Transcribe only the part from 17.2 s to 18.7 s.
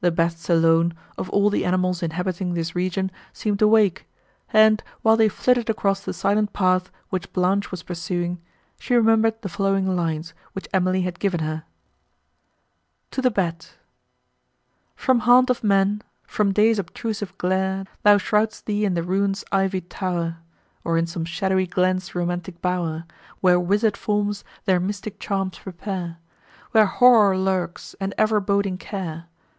glare, Thou shroud'st